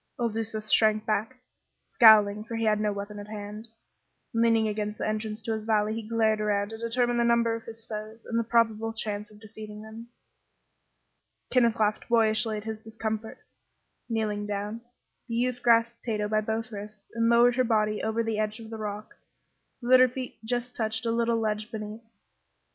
Il 0.19 0.29
Duca 0.31 0.59
shrank 0.61 1.05
back, 1.05 1.35
scowling, 1.87 2.43
for 2.43 2.55
he 2.55 2.63
had 2.63 2.79
no 2.79 2.91
weapon 2.91 3.19
at 3.19 3.27
hand. 3.27 3.67
Leaning 4.33 4.67
against 4.67 4.97
the 4.97 5.07
entrance 5.07 5.43
to 5.43 5.53
his 5.53 5.65
valley 5.65 5.93
he 5.93 6.01
glared 6.09 6.41
around 6.41 6.69
to 6.69 6.77
determine 6.79 7.17
the 7.17 7.23
number 7.23 7.53
of 7.53 7.65
his 7.65 7.85
foes 7.85 8.25
and 8.25 8.39
the 8.39 8.43
probable 8.43 8.93
chance 8.93 9.29
of 9.29 9.39
defeating 9.39 9.83
them. 9.83 10.07
Kenneth 11.51 11.75
laughed 11.79 12.09
boyishly 12.09 12.57
at 12.57 12.63
his 12.63 12.81
discomfiture. 12.81 13.45
Kneeling 14.09 14.47
down, 14.47 14.81
the 15.27 15.35
youth 15.35 15.61
grasped 15.61 16.03
Tato 16.03 16.27
by 16.27 16.41
both 16.41 16.71
wrists 16.71 17.05
and 17.13 17.29
lowered 17.29 17.55
her 17.55 17.63
body 17.63 18.01
over 18.01 18.23
the 18.23 18.39
edge 18.39 18.59
of 18.59 18.71
the 18.71 18.77
rock 18.79 19.13
so 19.81 19.87
that 19.89 19.99
her 19.99 20.09
feet 20.09 20.43
just 20.43 20.75
touched 20.75 21.05
a 21.05 21.11
little 21.11 21.37
ledge 21.39 21.71
beneath. 21.71 22.01